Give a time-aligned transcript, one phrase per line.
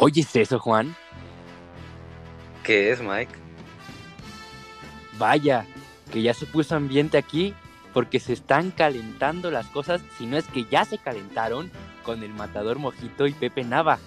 [0.00, 0.94] ¿Oyes eso, Juan?
[2.62, 3.32] ¿Qué es, Mike?
[5.18, 5.66] Vaya,
[6.12, 7.52] que ya se puso ambiente aquí
[7.92, 11.72] porque se están calentando las cosas, si no es que ya se calentaron
[12.04, 13.98] con el matador Mojito y Pepe Nava.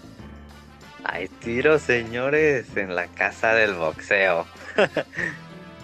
[1.03, 4.45] Hay tiros, señores, en la casa del boxeo.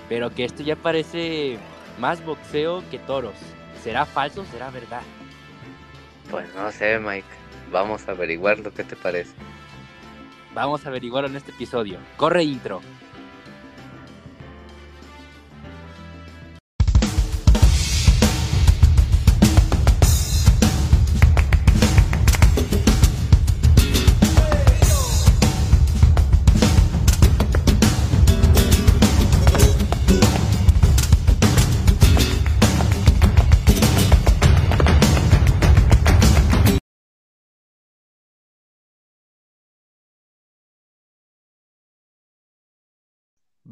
[0.09, 1.57] Pero que esto ya parece
[1.99, 3.35] más boxeo que toros.
[3.83, 5.01] ¿Será falso o será verdad?
[6.31, 7.27] Pues no sé, Mike.
[7.73, 9.33] Vamos a averiguar lo que te parece.
[10.57, 11.99] Vamos a averiguarlo en este episodio.
[12.17, 12.81] Corre intro.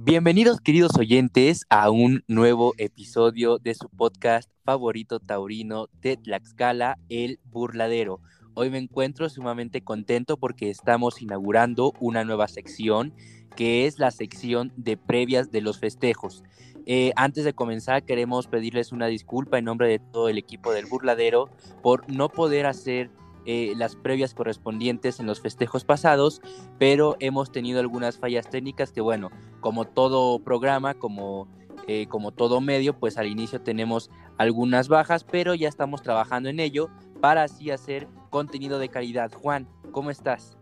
[0.05, 7.39] Bienvenidos queridos oyentes a un nuevo episodio de su podcast favorito taurino de Tlaxcala, El
[7.45, 8.21] Burladero.
[8.53, 13.15] Hoy me encuentro sumamente contento porque estamos inaugurando una nueva sección
[13.55, 16.43] que es la sección de previas de los festejos.
[16.85, 20.85] Eh, antes de comenzar queremos pedirles una disculpa en nombre de todo el equipo del
[20.85, 21.49] Burladero
[21.81, 23.09] por no poder hacer
[23.45, 26.41] eh, las previas correspondientes en los festejos pasados,
[26.79, 31.47] pero hemos tenido algunas fallas técnicas que, bueno, como todo programa, como,
[31.87, 36.59] eh, como todo medio, pues al inicio tenemos algunas bajas, pero ya estamos trabajando en
[36.59, 36.89] ello
[37.21, 39.31] para así hacer contenido de calidad.
[39.31, 40.57] Juan, ¿cómo estás?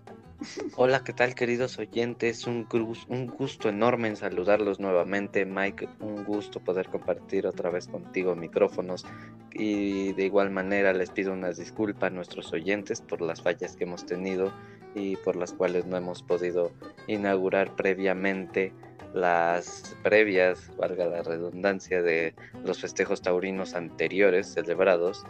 [0.75, 2.47] Hola, ¿qué tal queridos oyentes?
[2.47, 2.67] Un,
[3.07, 5.87] un gusto enorme en saludarlos nuevamente, Mike.
[5.99, 9.05] Un gusto poder compartir otra vez contigo micrófonos
[9.53, 13.85] y de igual manera les pido unas disculpas a nuestros oyentes por las fallas que
[13.85, 14.51] hemos tenido
[14.95, 16.71] y por las cuales no hemos podido
[17.07, 18.73] inaugurar previamente
[19.13, 25.25] las previas, valga la redundancia, de los festejos taurinos anteriores celebrados.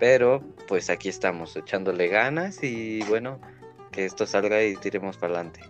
[0.00, 3.40] Pero pues aquí estamos echándole ganas y bueno,
[3.98, 5.60] que esto salga y tiremos para adelante.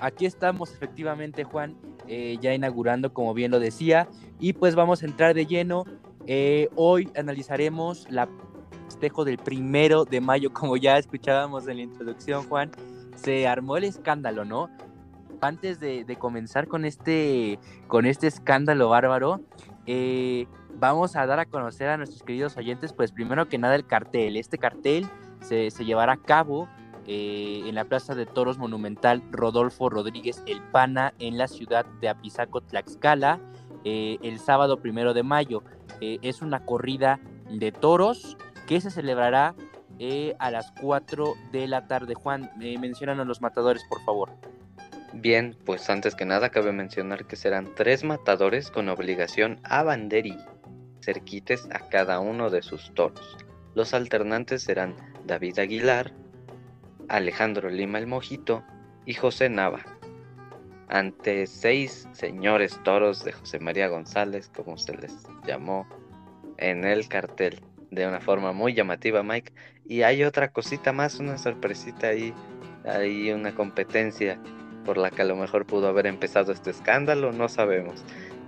[0.00, 1.76] Aquí estamos efectivamente, Juan,
[2.08, 4.08] eh, ya inaugurando, como bien lo decía,
[4.40, 5.84] y pues vamos a entrar de lleno.
[6.26, 8.26] Eh, hoy analizaremos la
[8.86, 12.70] festejo del primero de mayo, como ya escuchábamos en la introducción, Juan.
[13.16, 14.70] Se armó el escándalo, ¿no?
[15.42, 19.42] Antes de, comenzar con este, con este escándalo bárbaro,
[19.84, 20.46] eh,
[20.76, 24.38] vamos a dar a conocer a nuestros queridos oyentes, pues primero que nada el cartel.
[24.38, 25.06] Este cartel
[25.42, 26.66] se, se llevará a cabo
[27.06, 32.08] eh, en la Plaza de Toros Monumental Rodolfo Rodríguez El Pana en la ciudad de
[32.08, 33.38] Apizaco, Tlaxcala,
[33.84, 35.62] eh, el sábado primero de mayo.
[36.00, 39.54] Eh, es una corrida de toros que se celebrará
[40.38, 42.14] a las 4 de la tarde.
[42.14, 44.30] Juan, mencionan a los matadores, por favor.
[45.14, 50.36] Bien, pues antes que nada cabe mencionar que serán tres matadores con obligación a banderí,
[51.00, 53.38] cerquites a cada uno de sus toros.
[53.74, 56.12] Los alternantes serán David Aguilar,
[57.08, 58.64] Alejandro Lima el Mojito
[59.04, 59.84] y José Nava,
[60.88, 65.14] ante seis señores toros de José María González, como se les
[65.46, 65.86] llamó
[66.58, 69.52] en el cartel, de una forma muy llamativa, Mike.
[69.86, 72.34] Y hay otra cosita más, una sorpresita ahí,
[72.84, 74.40] hay una competencia
[74.84, 78.04] por la que a lo mejor pudo haber empezado este escándalo, no sabemos.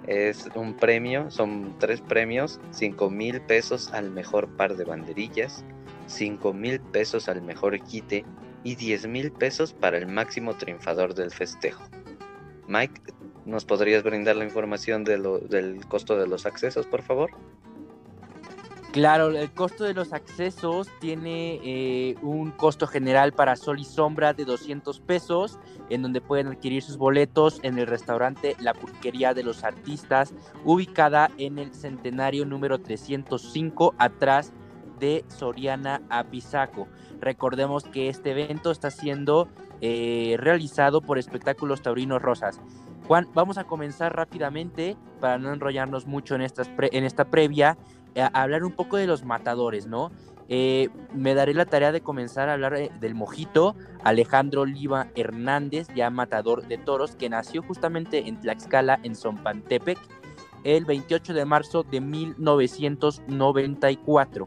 [0.06, 5.64] Es un premio, son tres premios, cinco mil pesos al mejor par de banderillas,
[6.06, 8.24] cinco mil pesos al mejor quite
[8.68, 11.82] y 10 mil pesos para el máximo triunfador del festejo.
[12.66, 13.00] Mike,
[13.46, 17.30] ¿nos podrías brindar la información del costo de los accesos, por favor?
[18.92, 24.34] Claro, el costo de los accesos tiene eh, un costo general para sol y sombra
[24.34, 25.58] de 200 pesos,
[25.88, 30.34] en donde pueden adquirir sus boletos en el restaurante La Pulquería de los Artistas,
[30.66, 34.67] ubicada en el centenario número 305, atrás de
[35.28, 36.88] Soriana Apizaco.
[37.20, 39.48] Recordemos que este evento está siendo
[39.80, 42.60] eh, realizado por Espectáculos Taurinos Rosas.
[43.06, 47.78] Juan, vamos a comenzar rápidamente para no enrollarnos mucho en esta previa,
[48.14, 50.10] eh, a hablar un poco de los matadores, ¿no?
[50.50, 56.08] Eh, me daré la tarea de comenzar a hablar del mojito Alejandro Oliva Hernández, ya
[56.10, 59.98] matador de toros, que nació justamente en Tlaxcala, en Zompantepec,
[60.64, 64.46] el 28 de marzo de 1994.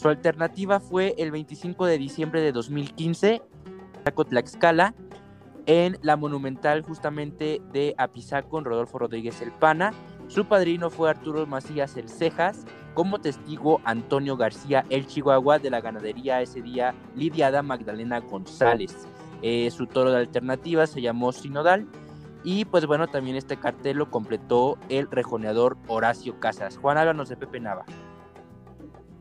[0.00, 3.42] Su alternativa fue el 25 de diciembre de 2015,
[4.30, 4.94] Tlaxcala,
[5.66, 9.92] en la monumental justamente de Apizaco, en Rodolfo Rodríguez El Pana.
[10.26, 12.64] Su padrino fue Arturo Macías El Cejas,
[12.94, 19.06] como testigo Antonio García El Chihuahua de la ganadería ese día Lidiada Magdalena González.
[19.42, 21.86] Eh, su toro de alternativa se llamó Sinodal.
[22.42, 26.78] Y pues bueno, también este cartel lo completó el rejoneador Horacio Casas.
[26.78, 27.84] Juan, háblanos de Pepe Nava.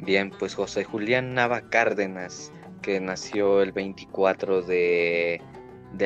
[0.01, 5.41] Bien, pues José Julián Nava Cárdenas, que nació el 24 de,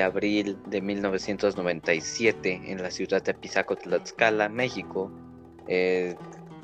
[0.03, 5.11] abril de 1997 en la ciudad de Apizaco, Tlaxcala, México.
[5.67, 6.15] Eh,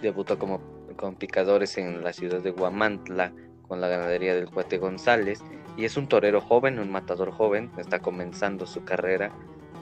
[0.01, 0.59] debutó como
[0.95, 3.31] con picadores en la ciudad de Guamantla
[3.67, 5.39] con la ganadería del Cuate González.
[5.77, 9.31] Y es un torero joven, un matador joven, está comenzando su carrera.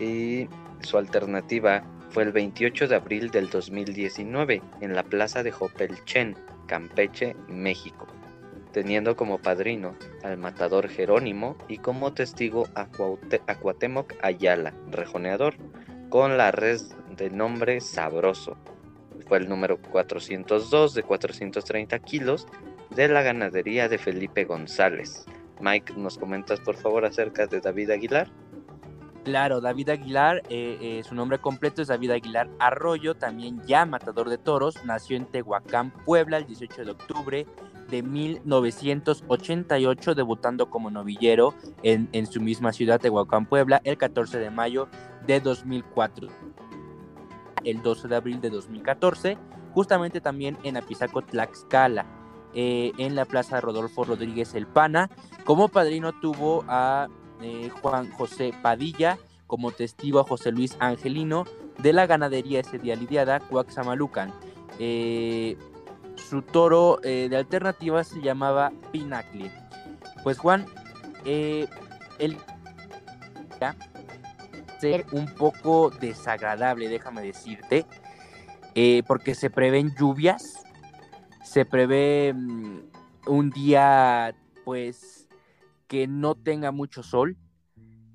[0.01, 0.49] Y
[0.81, 6.35] su alternativa fue el 28 de abril del 2019 en la plaza de Jopelchen,
[6.68, 8.06] Campeche, México,
[8.72, 15.56] teniendo como padrino al matador Jerónimo y como testigo a, Cuauhtémoc Ayala, rejoneador,
[16.10, 16.80] con la red
[17.18, 18.58] de nombre Sabroso.
[19.28, 22.48] Fue el número 402 de 430 kilos
[22.92, 25.25] de la ganadería de Felipe González.
[25.60, 28.30] Mike, ¿nos comentas por favor acerca de David Aguilar?
[29.27, 34.29] Claro, David Aguilar, eh, eh, su nombre completo es David Aguilar Arroyo, también ya matador
[34.29, 37.45] de toros, nació en Tehuacán, Puebla, el 18 de octubre
[37.89, 41.53] de 1988, debutando como novillero
[41.83, 44.88] en, en su misma ciudad, Tehuacán, Puebla, el 14 de mayo
[45.25, 46.30] de 2004.
[47.65, 49.38] El 12 de abril de 2014,
[49.73, 52.06] justamente también en Apizaco, Tlaxcala.
[52.53, 55.09] Eh, en la Plaza Rodolfo Rodríguez El Pana.
[55.44, 57.07] Como padrino tuvo a
[57.42, 59.18] eh, Juan José Padilla,
[59.48, 61.45] como testigo a José Luis Angelino
[61.78, 64.34] de la ganadería ese día lidiada, Cuaxamalucan.
[64.80, 65.57] Eh,
[66.16, 69.51] su toro de alternativa se llamaba Pinacle.
[70.24, 70.66] Pues Juan,
[71.24, 71.69] el
[74.81, 77.86] ser un poco desagradable, déjame decirte,
[79.06, 80.68] porque se prevén lluvias
[81.48, 82.36] se prevé
[83.25, 84.36] un día
[84.66, 85.17] pues
[85.88, 87.38] que no tenga mucho sol.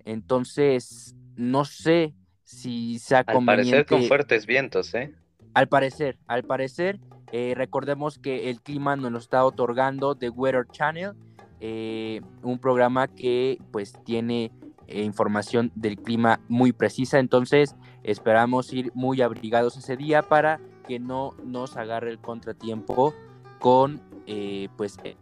[0.05, 2.15] Entonces, no sé
[2.45, 3.77] si sea conveniente.
[3.77, 5.15] Al parecer con fuertes vientos, ¿eh?
[5.55, 10.67] Al parecer, al parecer, eh, recordemos que el clima nos lo está otorgando The Weather
[10.71, 11.13] Channel,
[11.61, 14.51] eh, un programa que pues tiene
[14.89, 20.99] eh, información del clima muy precisa, entonces esperamos ir muy abrigados ese día para que
[20.99, 23.15] no nos agarre el contratiempo
[23.59, 25.17] con, eh, pues, eh,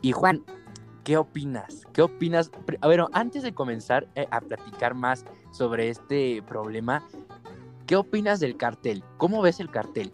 [0.00, 0.42] y Juan,
[1.04, 1.86] ¿qué opinas?
[1.92, 2.50] ¿Qué opinas?
[2.80, 7.06] A ver, antes de comenzar eh, a platicar más sobre este problema,
[7.86, 9.02] ¿qué opinas del cartel?
[9.16, 10.12] ¿Cómo ves el cartel?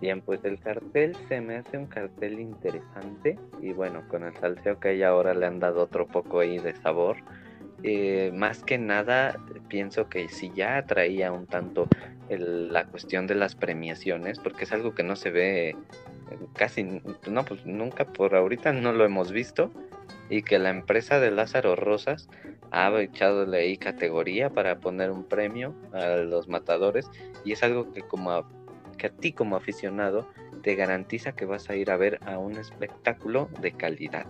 [0.00, 4.78] Bien, pues el cartel se me hace un cartel interesante y bueno, con el salseo
[4.78, 7.16] que hay ahora le han dado otro poco ahí de sabor.
[7.82, 9.36] Eh, más que nada
[9.68, 11.88] pienso que si ya atraía un tanto
[12.28, 15.76] la cuestión de las premiaciones, porque es algo que no se ve
[16.54, 19.70] casi, no, pues nunca por ahorita no lo hemos visto,
[20.30, 22.28] y que la empresa de Lázaro Rosas
[22.70, 27.10] ha echado ahí categoría para poner un premio a los matadores,
[27.44, 28.46] y es algo que como
[28.98, 30.28] que a ti como aficionado
[30.62, 34.26] te garantiza que vas a ir a ver a un espectáculo de calidad.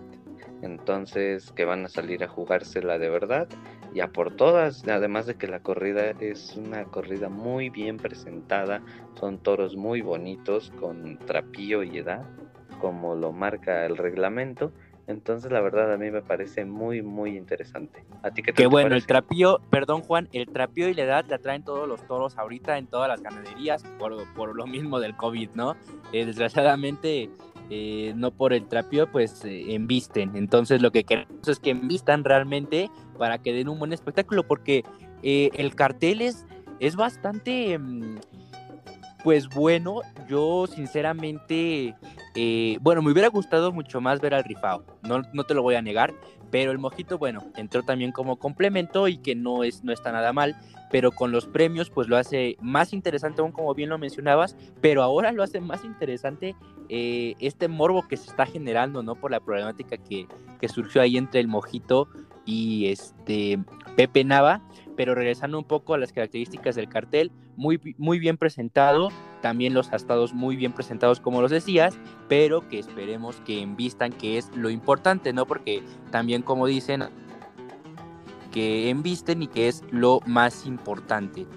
[0.61, 3.47] Entonces que van a salir a jugársela de verdad
[3.93, 8.81] y a por todas, además de que la corrida es una corrida muy bien presentada,
[9.19, 12.25] son toros muy bonitos con trapío y edad,
[12.79, 14.71] como lo marca el reglamento.
[15.07, 18.05] Entonces, la verdad, a mí me parece muy, muy interesante.
[18.21, 21.39] ¿A ti qué te, bueno, el trapío, perdón Juan, el trapío y la edad la
[21.39, 25.75] traen todos los toros ahorita en todas las ganaderías por, lo mismo del COVID, ¿no?
[26.13, 27.31] Eh, desgraciadamente,
[27.69, 30.35] eh, no por el trapío, pues eh, embisten.
[30.35, 34.83] Entonces lo que queremos es que envistan realmente para que den un buen espectáculo, porque
[35.21, 36.45] eh, el cartel es,
[36.79, 38.17] es bastante, mm,
[39.23, 41.95] pues bueno, yo sinceramente,
[42.81, 45.81] bueno, me hubiera gustado mucho más ver al rifao, no, no te lo voy a
[45.81, 46.13] negar,
[46.51, 50.33] pero el mojito, bueno, entró también como complemento y que no, es, no está nada
[50.33, 50.55] mal,
[50.89, 55.03] pero con los premios pues lo hace más interesante aún como bien lo mencionabas, pero
[55.03, 56.55] ahora lo hace más interesante
[56.89, 59.15] eh, este morbo que se está generando, ¿no?
[59.15, 60.27] Por la problemática que,
[60.59, 62.07] que surgió ahí entre el mojito
[62.45, 63.59] y este
[63.95, 64.61] Pepe Nava,
[64.99, 69.07] pero regresando un poco a las características del cartel, muy, muy bien presentado,
[69.41, 74.37] también los astados muy bien presentados como los decías, pero que esperemos que envistan que
[74.37, 75.45] es lo importante, ¿no?
[75.45, 77.05] Porque también como dicen,
[78.51, 81.47] que envisten y que es lo más importante.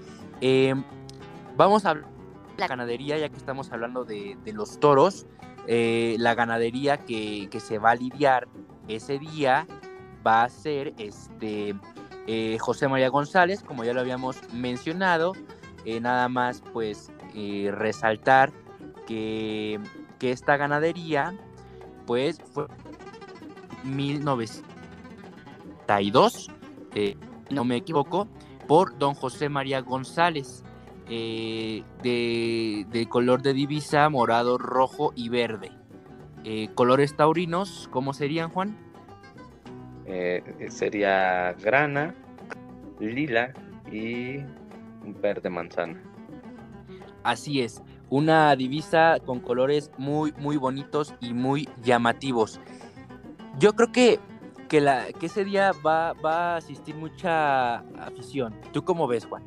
[0.41, 0.85] Em,
[1.57, 1.97] vamos a
[2.57, 5.27] la ganadería, ya que estamos hablando de, los toros.
[5.67, 8.47] Eh, la ganadería que, se va a lidiar
[8.87, 9.67] ese día
[10.25, 11.75] va a ser este,
[12.27, 15.33] eh, José María González, como ya lo habíamos mencionado.
[15.85, 17.11] Eh, nada más pues
[17.73, 18.53] resaltar
[19.07, 19.81] que,
[20.19, 21.35] que, esta ganadería
[22.07, 22.67] pues fue
[23.83, 24.73] 1900
[25.87, 26.51] 1932,
[26.95, 27.17] eh,
[27.51, 28.29] no me equivoco,
[28.67, 30.65] por don José María González,
[31.09, 35.71] eh, de, color de divisa morado, rojo y verde.
[36.45, 38.77] Eh, colores taurinos, ¿cómo serían, Juan?
[40.69, 42.15] Sería grana,
[43.01, 43.53] lila
[43.91, 44.39] y
[45.21, 46.01] verde manzana.
[47.23, 52.61] Así es, una divisa con colores muy, muy bonitos y muy llamativos.
[53.59, 54.19] Yo creo que,
[54.69, 58.55] que, la, que ese día va, va a asistir mucha afición.
[58.73, 59.45] ¿Tú cómo ves, Juan?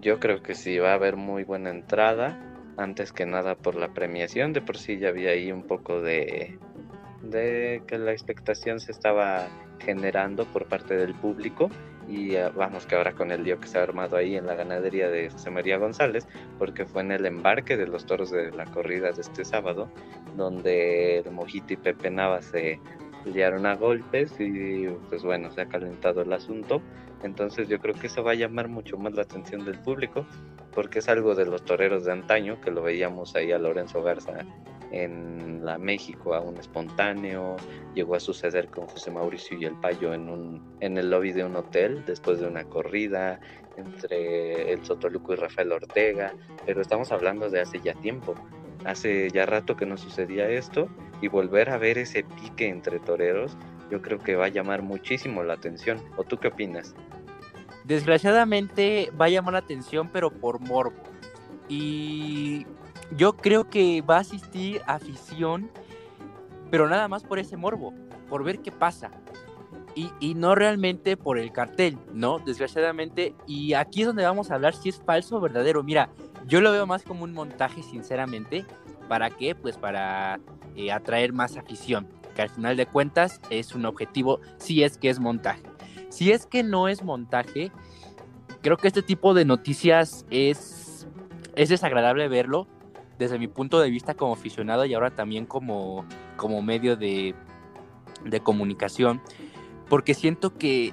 [0.00, 2.38] Yo creo que sí, va a haber muy buena entrada.
[2.76, 6.58] Antes que nada por la premiación, de por sí ya había ahí un poco de,
[7.30, 9.48] de que la expectación se estaba
[9.80, 11.70] generando por parte del público
[12.08, 14.54] y eh, vamos que ahora con el lío que se ha armado ahí en la
[14.54, 16.26] ganadería de José María González,
[16.58, 19.90] porque fue en el embarque de los toros de la corrida de este sábado,
[20.36, 22.80] donde el Mojito y Pepe Nava se
[23.24, 26.80] liaron a golpes y pues bueno, se ha calentado el asunto.
[27.22, 30.26] Entonces yo creo que eso va a llamar mucho más la atención del público,
[30.72, 34.44] porque es algo de los toreros de antaño, que lo veíamos ahí a Lorenzo Garza
[34.90, 37.56] en la México a un espontáneo,
[37.94, 41.44] llegó a suceder con José Mauricio y el Payo en, un, en el lobby de
[41.44, 43.40] un hotel después de una corrida
[43.76, 46.32] entre el Sotoluco y Rafael Ortega,
[46.64, 48.34] pero estamos hablando de hace ya tiempo,
[48.84, 50.88] hace ya rato que no sucedía esto
[51.20, 53.56] y volver a ver ese pique entre toreros,
[53.90, 56.00] yo creo que va a llamar muchísimo la atención.
[56.16, 56.94] ¿O tú qué opinas?
[57.84, 60.96] Desgraciadamente va a llamar la atención, pero por morbo.
[61.68, 62.66] Y
[63.14, 65.70] yo creo que va a asistir afición,
[66.70, 67.94] pero nada más por ese morbo,
[68.28, 69.10] por ver qué pasa.
[69.94, 72.38] Y, no realmente por el cartel, ¿no?
[72.38, 73.34] Desgraciadamente.
[73.46, 75.82] Y aquí es donde vamos a hablar si es falso o verdadero.
[75.82, 76.10] Mira,
[76.46, 78.66] yo lo veo más como un montaje, sinceramente.
[79.08, 79.54] ¿Para qué?
[79.54, 80.38] Pues para
[80.74, 82.06] eh, atraer más afición.
[82.34, 85.62] Que al final de cuentas es un objetivo si es que es montaje.
[86.10, 87.72] Si es que no es montaje,
[88.60, 91.06] creo que este tipo de noticias es,
[91.54, 92.66] es desagradable verlo
[93.18, 96.04] desde mi punto de vista como aficionado y ahora también como,
[96.36, 97.34] como medio de,
[98.24, 99.20] de comunicación,
[99.88, 100.92] porque siento que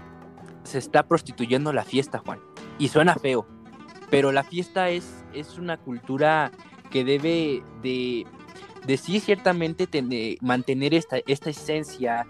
[0.63, 2.39] se está prostituyendo la fiesta, Juan.
[2.79, 3.45] Y suena feo,
[4.09, 6.51] pero la fiesta es, es una cultura
[6.89, 8.25] que debe de,
[8.85, 9.87] de sí ciertamente
[10.41, 12.25] mantener esta, esta esencia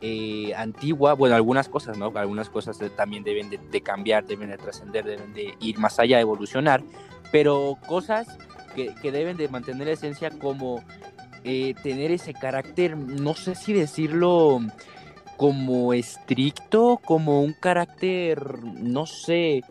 [0.00, 2.12] eh, antigua, bueno, algunas cosas, ¿no?
[2.14, 6.20] Algunas cosas también deben de, de cambiar, deben de trascender, deben de ir más allá,
[6.20, 6.82] evolucionar,
[7.32, 8.38] pero cosas
[8.86, 10.82] que, deben de mantener la esencia como
[11.44, 14.60] eh, tener ese carácter, no sé si decirlo
[15.36, 19.62] como estricto, como un carácter, no sé,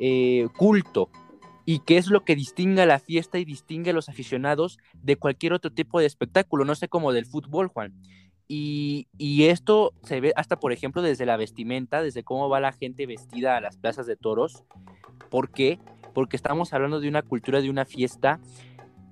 [0.00, 1.10] eh, culto.
[1.64, 5.16] Y qué es lo que distingue a la fiesta y distingue a los aficionados de
[5.16, 7.92] cualquier otro tipo de espectáculo, no sé, como del fútbol, Juan.
[8.46, 12.72] Y, y, esto se ve hasta, por ejemplo, desde la vestimenta, desde cómo va la
[12.72, 14.64] gente vestida a las plazas de toros.
[15.28, 15.78] ¿Por qué?
[16.14, 18.40] Porque estamos hablando de una cultura, de una fiesta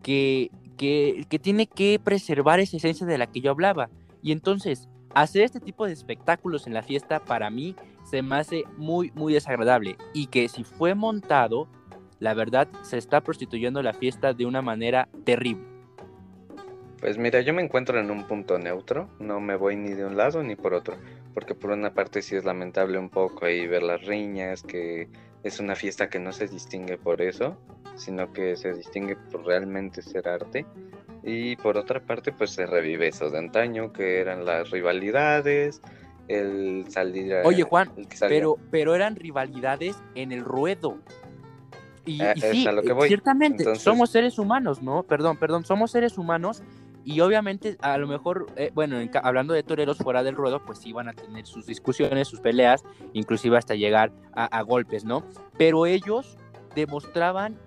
[0.03, 3.88] que, que, tiene que preservar esa esencia de la que yo hablaba.
[4.23, 7.75] Y entonces, hacer este tipo de espectáculos en la fiesta para mí
[8.05, 9.97] se me hace muy, muy desagradable.
[10.12, 11.69] Y que si fue montado,
[12.19, 15.76] la verdad se está prostituyendo la fiesta de una manera terrible.
[17.00, 20.17] Pues mira, yo me encuentro en un punto neutro, no me voy ni de un
[20.17, 20.97] lado ni por otro,
[21.35, 25.09] porque por una parte sí es lamentable un poco ahí ver las riñas, que
[25.47, 27.57] es una fiesta que no se distingue por eso,
[27.95, 30.67] sino que se distingue por realmente ser arte.
[31.23, 35.81] Y por otra parte, pues se revive eso de antaño, que eran las rivalidades,
[36.29, 40.99] el salir a, Oye, Juan, pero, pero eran rivalidades en el ruedo.
[42.05, 42.67] Y, ah, sí,
[43.07, 45.03] ciertamente, somos seres humanos, ¿no?
[45.03, 46.62] Perdón, perdón, somos seres humanos
[47.07, 50.93] y obviamente, a lo mejor, eh, bueno, hablando de toreros fuera del ruedo, pues sí
[50.93, 52.83] van a tener sus discusiones, sus peleas,
[53.13, 55.25] inclusive hasta llegar a, golpes, ¿no?
[55.57, 56.37] Pero ellos
[56.75, 57.61] demostraban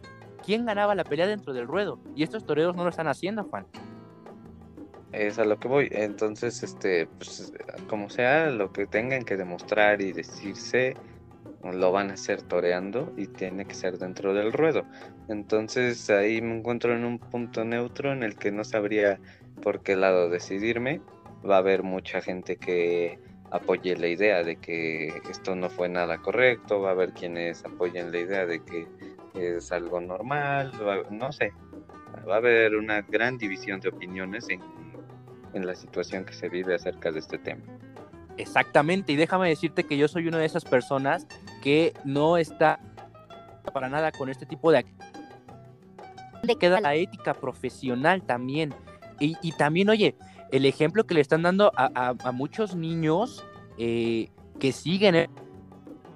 [0.45, 2.01] quién ganaba la pelea dentro del ruedo.
[2.17, 3.65] Y estos toreros no lo están haciendo, Juan.
[5.13, 5.87] Es a lo que voy.
[5.89, 7.53] Entonces, este, pues,
[7.87, 10.97] como sea, lo que tengan que demostrar y decirse,
[11.63, 14.83] lo van a hacer toreando y tiene que ser dentro del ruedo.
[15.27, 19.19] Entonces ahí me encuentro en un punto neutro en el que no sabría
[19.61, 21.01] por qué lado decidirme.
[21.47, 23.19] Va a haber mucha gente que
[23.51, 28.11] apoye la idea de que esto no fue nada correcto, va a haber quienes apoyen
[28.11, 28.87] la idea de que
[29.33, 30.71] es algo normal,
[31.09, 31.53] no sé,
[32.27, 37.11] va a haber una gran división de opiniones en la situación que se vive acerca
[37.11, 37.63] de este tema.
[38.39, 41.27] Exactamente, y déjame decirte que yo soy una de esas personas
[41.61, 42.79] que no está
[43.73, 44.85] para nada con este tipo de
[46.35, 48.73] ¿Dónde queda la ética profesional también?
[49.19, 50.15] Y, también, oye,
[50.53, 53.43] el ejemplo que le están dando a, muchos niños,
[53.77, 55.29] eh, que siguen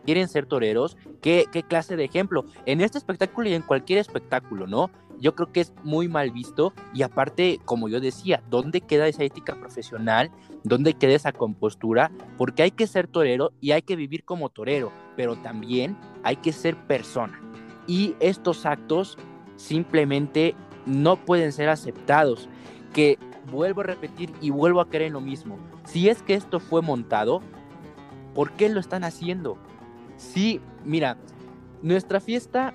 [0.05, 2.45] quieren ser toreros, ¿qué, qué clase de ejemplo.
[2.65, 4.89] En este espectáculo y en cualquier espectáculo, ¿no?
[5.23, 9.23] Yo creo que es muy mal visto y aparte, como yo decía, ¿dónde queda esa
[9.23, 10.29] ética profesional?
[10.65, 12.11] ¿Dónde queda esa compostura?
[12.37, 16.51] Porque hay que ser torero y hay que vivir como torero, pero también hay que
[16.51, 17.39] ser persona.
[17.87, 19.17] Y estos actos
[19.55, 22.49] simplemente no pueden ser aceptados.
[22.93, 23.17] Que
[23.49, 25.57] vuelvo a repetir y vuelvo a creer en lo mismo.
[25.85, 27.39] Si es que esto fue montado,
[28.35, 29.57] ¿por qué lo están haciendo?
[30.17, 31.15] Sí, mira,
[31.81, 32.73] nuestra fiesta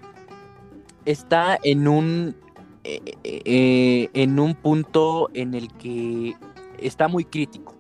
[1.08, 2.36] está en un,
[2.84, 6.36] eh, eh, eh, en un punto en el que
[6.78, 7.74] está muy crítico.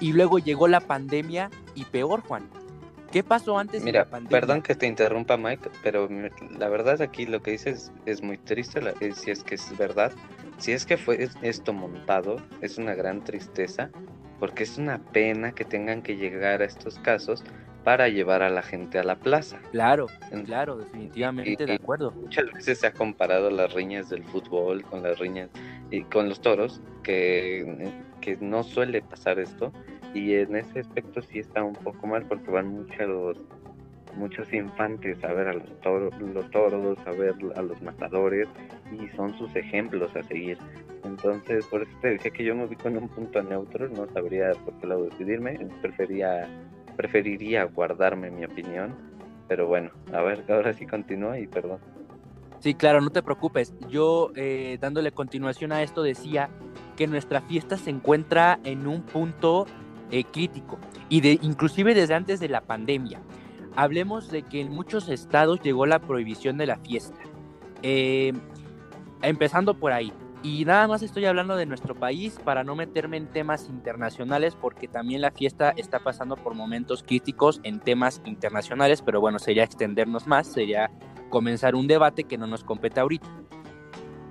[0.00, 2.50] Y luego llegó la pandemia y peor, Juan.
[3.10, 4.40] ¿Qué pasó antes Mira, de la pandemia?
[4.40, 6.08] perdón que te interrumpa, Mike, pero
[6.58, 8.80] la verdad aquí lo que dices es muy triste,
[9.14, 10.12] si es que es verdad.
[10.58, 13.90] Si es que fue esto montado, es una gran tristeza,
[14.38, 17.44] porque es una pena que tengan que llegar a estos casos
[17.84, 19.58] para llevar a la gente a la plaza.
[19.70, 20.06] Claro,
[20.44, 22.12] claro, definitivamente de acuerdo.
[22.12, 25.50] Muchas veces se ha comparado las riñas del fútbol con las riñas
[25.90, 29.72] y con los toros, que, que no suele pasar esto,
[30.14, 33.38] y en ese aspecto sí está un poco mal porque van muchos
[34.16, 38.48] muchos infantes a ver a los toros, los toros, a ver a los matadores
[38.92, 40.58] y son sus ejemplos a seguir.
[41.04, 44.52] Entonces, por eso te decía que yo me ubico en un punto neutro, no sabría
[44.64, 46.48] por qué lado decidirme, prefería
[46.96, 48.94] preferiría guardarme mi opinión,
[49.48, 51.78] pero bueno, a ver, ahora sí continúa y perdón.
[52.60, 53.74] Sí, claro, no te preocupes.
[53.88, 56.48] Yo, eh, dándole continuación a esto, decía
[56.96, 59.66] que nuestra fiesta se encuentra en un punto
[60.12, 63.20] eh, crítico y de, inclusive desde antes de la pandemia.
[63.74, 67.18] Hablemos de que en muchos estados llegó la prohibición de la fiesta.
[67.82, 68.32] Eh,
[69.22, 70.12] empezando por ahí.
[70.44, 74.88] Y nada más estoy hablando de nuestro país para no meterme en temas internacionales porque
[74.88, 80.26] también la fiesta está pasando por momentos críticos en temas internacionales, pero bueno, sería extendernos
[80.26, 80.90] más, sería
[81.30, 83.28] comenzar un debate que no nos compete ahorita.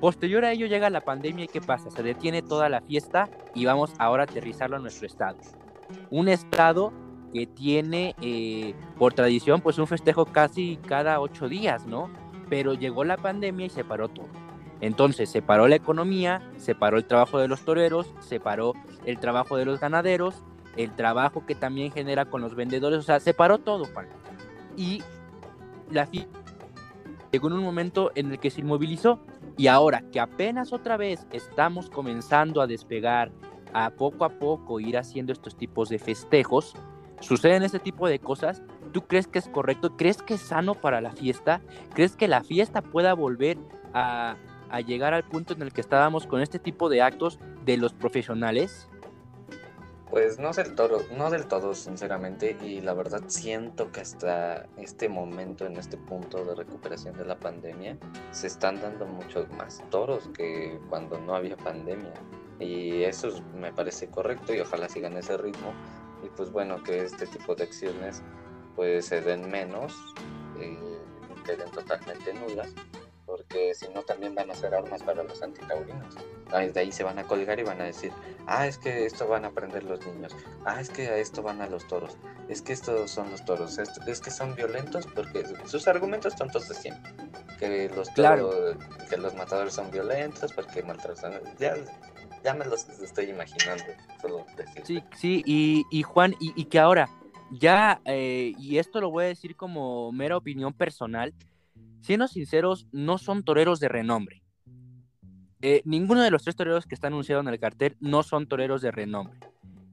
[0.01, 1.89] Posterior a ello llega la pandemia y ¿qué pasa?
[1.89, 5.37] Se detiene toda la fiesta y vamos ahora a aterrizarlo a nuestro estado.
[6.09, 6.91] Un estado
[7.33, 12.09] que tiene eh, por tradición pues un festejo casi cada ocho días, ¿no?
[12.49, 14.40] Pero llegó la pandemia y se paró todo.
[14.81, 18.73] Entonces se paró la economía, se paró el trabajo de los toreros, se paró
[19.05, 20.43] el trabajo de los ganaderos,
[20.75, 23.87] el trabajo que también genera con los vendedores, o sea, se paró todo.
[24.75, 25.03] Y
[25.91, 26.41] la fiesta
[27.31, 29.19] llegó en un momento en el que se inmovilizó
[29.57, 33.31] y ahora que apenas otra vez estamos comenzando a despegar,
[33.73, 36.73] a poco a poco ir haciendo estos tipos de festejos,
[37.21, 39.95] suceden este tipo de cosas, ¿tú crees que es correcto?
[39.95, 41.61] ¿Crees que es sano para la fiesta?
[41.93, 43.57] ¿Crees que la fiesta pueda volver
[43.93, 44.35] a,
[44.71, 47.93] a llegar al punto en el que estábamos con este tipo de actos de los
[47.93, 48.87] profesionales?
[50.09, 55.07] Pues no del todo, no del todo, sinceramente, y la verdad siento que hasta este
[55.07, 57.97] momento, en este punto de recuperación de la pandemia,
[58.31, 62.13] se están dando muchos más toros que cuando no había pandemia.
[62.59, 65.73] Y eso me parece correcto y ojalá sigan ese ritmo.
[66.23, 68.21] Y pues bueno, que este tipo de acciones
[68.75, 69.93] pues se den menos,
[70.59, 70.77] eh,
[71.45, 72.73] queden totalmente nulas
[73.31, 76.15] porque si no también van a ser armas para los antitaurinos.
[76.51, 78.11] De ahí se van a colgar y van a decir,
[78.45, 81.61] ah, es que esto van a aprender los niños, ah, es que a esto van
[81.61, 82.17] a los toros,
[82.49, 86.75] es que estos son los toros, es, que son violentos porque sus argumentos tontos de
[86.75, 87.13] siempre,
[87.57, 88.75] que los toros,
[89.09, 91.75] que los matadores son violentos porque maltratan, ya,
[92.43, 93.85] ya me los estoy imaginando,
[94.21, 94.83] solo decir.
[94.85, 97.09] Sí, sí, y, y Juan, y, y, que ahora,
[97.49, 101.33] ya, eh, y esto lo voy a decir como mera opinión personal,
[102.01, 104.43] siendo sinceros, no son toreros de renombre.
[105.61, 108.81] Eh, ninguno de los tres toreros que están anunciados en el cartel no son toreros
[108.81, 109.39] de renombre.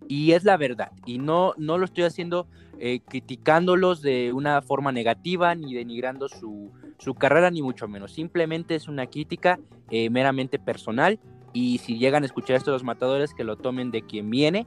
[0.08, 0.90] Y es la verdad.
[1.04, 6.72] Y no, no lo estoy haciendo eh, criticándolos de una forma negativa ni denigrando su,
[6.98, 8.12] su, carrera, ni mucho menos.
[8.12, 11.20] Simplemente es una crítica eh, meramente personal.
[11.52, 14.66] Y si llegan a escuchar esto los matadores, que lo tomen de quien viene.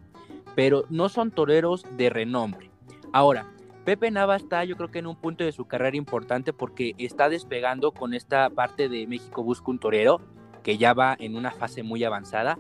[0.56, 2.70] Pero no son toreros de renombre.
[3.12, 3.52] Ahora,
[3.84, 7.30] Pepe Nava está yo creo que en un punto de su carrera importante porque está
[7.30, 10.22] despegando con esta parte de México Busca un Torero,
[10.62, 12.60] que ya va en una fase muy avanzada.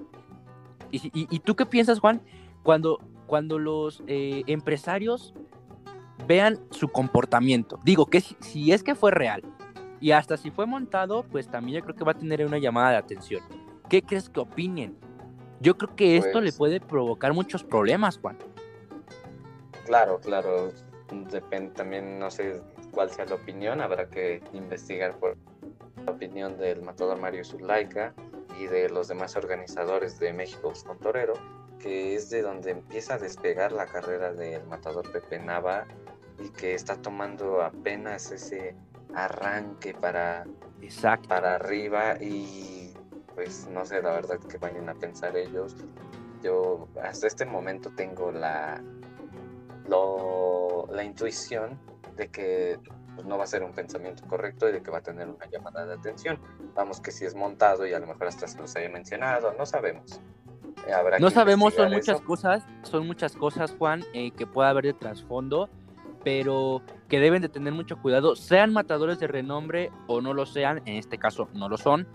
[0.92, 2.22] ¿Y, tú qué piensas, Juan,
[2.64, 5.34] cuando, cuando los eh, empresarios
[6.28, 7.80] vean su comportamiento?
[7.84, 9.44] Digo, que si, es que fue real
[10.02, 12.90] y hasta si fue montado, pues también yo creo que va a tener una llamada
[12.90, 13.42] de atención.
[13.88, 14.98] ¿Qué crees que opinen?
[15.62, 18.38] Yo creo que esto le pues puede provocar muchos problemas, Juan.
[19.86, 20.72] Claro, claro
[21.12, 25.38] depende también, no sé cuál sea la opinión, habrá que investigar por
[26.06, 28.14] la opinión del matador Mario Zulaika
[28.60, 31.34] y de los demás organizadores de México con Torero,
[31.80, 35.86] que es de donde empieza a despegar la carrera del matador Pepe Nava
[36.40, 38.76] y que está tomando apenas ese
[39.14, 40.46] arranque para,
[41.28, 42.94] para arriba y
[43.36, 45.76] pues no sé la verdad que vayan a pensar ellos.
[46.44, 48.82] Yo hasta este momento tengo la,
[50.92, 51.80] la intuición
[52.16, 52.80] de que
[53.16, 55.46] pues, no va a ser un pensamiento correcto y de que va a tener una
[55.50, 56.40] llamada de atención.
[56.76, 59.66] Vamos que si es montado y a lo mejor hasta se los haya mencionado, no
[59.66, 60.20] sabemos.
[60.88, 64.94] Eh, no sabemos, son muchas cosas, son muchas cosas, Juan, eh, que pueda haber de
[64.94, 65.70] trasfondo,
[66.24, 70.82] pero que deben de tener mucho cuidado, sean matadores de renombre o no lo sean,
[70.86, 72.08] en este caso no lo son,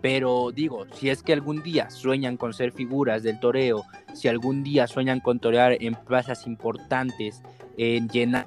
[0.00, 3.84] pero digo, si es que algún día sueñan con ser figuras del toreo,
[4.14, 7.42] si algún día sueñan con torear en plazas importantes,
[7.76, 8.46] en llenar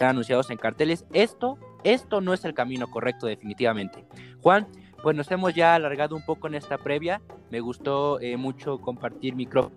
[0.00, 4.04] anunciados en carteles, esto, esto no es el camino correcto definitivamente.
[4.42, 4.68] Juan,
[5.02, 7.20] pues nos hemos ya alargado un poco en esta previa.
[7.50, 9.76] Me gustó eh, mucho compartir micrófono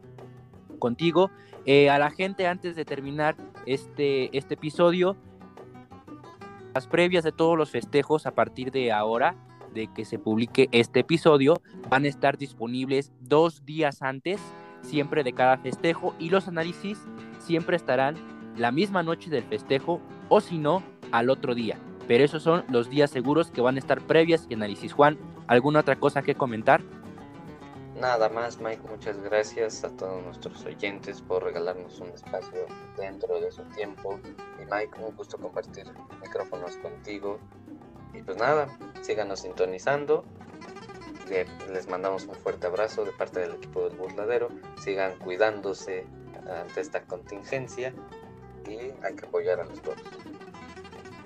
[0.79, 1.31] contigo.
[1.65, 3.35] Eh, a la gente, antes de terminar
[3.65, 5.15] este, este episodio,
[6.73, 9.35] las previas de todos los festejos a partir de ahora,
[9.73, 14.39] de que se publique este episodio, van a estar disponibles dos días antes,
[14.81, 16.99] siempre de cada festejo, y los análisis
[17.39, 18.15] siempre estarán
[18.57, 21.77] la misma noche del festejo, o si no, al otro día
[22.11, 24.91] pero esos son los días seguros que van a estar previas y análisis.
[24.91, 26.81] Juan, ¿alguna otra cosa que comentar?
[27.95, 32.65] Nada más, Mike, muchas gracias a todos nuestros oyentes por regalarnos un espacio
[32.97, 34.19] dentro de su tiempo.
[34.59, 35.85] Y Mike, un gusto compartir
[36.21, 37.39] micrófonos contigo.
[38.13, 38.67] Y pues nada,
[39.01, 40.25] síganos sintonizando.
[41.71, 44.49] Les mandamos un fuerte abrazo de parte del equipo del burladero.
[44.77, 46.05] Sigan cuidándose
[46.49, 47.93] ante esta contingencia
[48.67, 49.97] y hay que apoyar a los todos.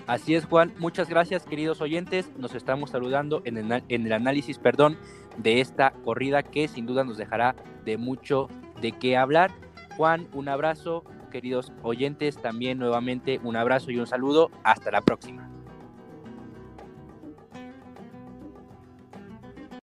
[0.07, 0.73] Así es, Juan.
[0.77, 2.31] Muchas gracias, queridos oyentes.
[2.37, 4.97] Nos estamos saludando en el, en el, análisis, perdón,
[5.37, 8.47] de esta corrida que sin duda nos dejará de mucho
[8.81, 9.51] de qué hablar.
[9.97, 11.03] Juan, un abrazo.
[11.31, 14.51] Queridos oyentes, también nuevamente un abrazo y un saludo.
[14.63, 15.44] Hasta la próxima.